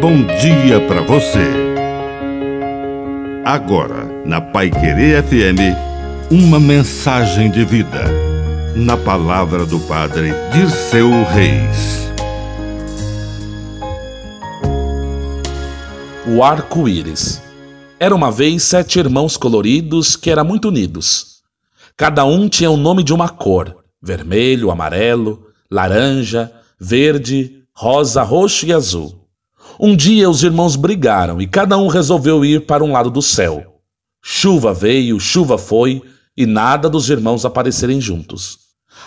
[0.00, 1.46] bom dia para você.
[3.44, 5.76] Agora, na Pai Querer FM,
[6.30, 8.06] uma mensagem de vida.
[8.74, 12.10] Na palavra do Padre Dirceu Reis.
[16.26, 17.42] O arco-íris.
[17.98, 21.42] Era uma vez sete irmãos coloridos que eram muito unidos.
[21.94, 28.72] Cada um tinha o nome de uma cor: vermelho, amarelo, laranja, verde, rosa, roxo e
[28.72, 29.19] azul.
[29.82, 33.80] Um dia os irmãos brigaram e cada um resolveu ir para um lado do céu.
[34.22, 36.02] Chuva veio, chuva foi
[36.36, 38.58] e nada dos irmãos aparecerem juntos.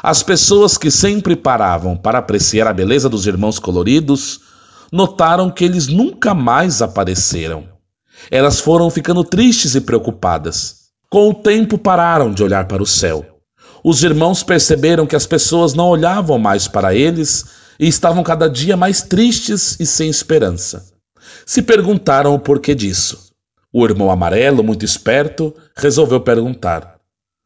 [0.02, 4.40] As pessoas que sempre paravam para apreciar a beleza dos irmãos coloridos
[4.92, 7.66] notaram que eles nunca mais apareceram.
[8.32, 10.88] Elas foram ficando tristes e preocupadas.
[11.08, 13.24] Com o tempo pararam de olhar para o céu.
[13.84, 18.78] Os irmãos perceberam que as pessoas não olhavam mais para eles e estavam cada dia
[18.78, 20.92] mais tristes e sem esperança.
[21.46, 23.32] Se perguntaram o porquê disso.
[23.72, 27.00] O irmão amarelo, muito esperto, resolveu perguntar: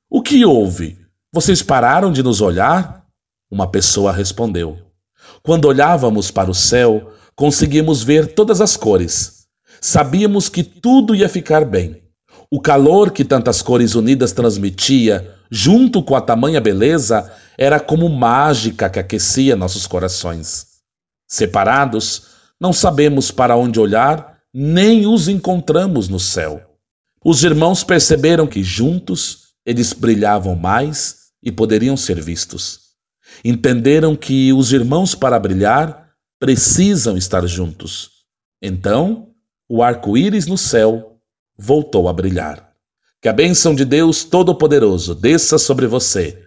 [0.10, 0.98] O que houve?
[1.32, 3.06] Vocês pararam de nos olhar?
[3.50, 4.78] Uma pessoa respondeu:
[5.42, 9.48] Quando olhávamos para o céu, conseguimos ver todas as cores.
[9.80, 12.02] Sabíamos que tudo ia ficar bem.
[12.52, 18.90] O calor que tantas cores unidas transmitia, junto com a tamanha beleza, era como mágica
[18.90, 20.78] que aquecia nossos corações.
[21.28, 22.28] Separados,
[22.60, 26.62] não sabemos para onde olhar, nem os encontramos no céu.
[27.26, 32.88] Os irmãos perceberam que juntos eles brilhavam mais e poderiam ser vistos.
[33.44, 38.12] Entenderam que os irmãos, para brilhar, precisam estar juntos.
[38.62, 39.30] Então,
[39.68, 41.20] o arco-íris no céu
[41.58, 42.72] voltou a brilhar.
[43.22, 46.47] Que a bênção de Deus Todo-Poderoso desça sobre você,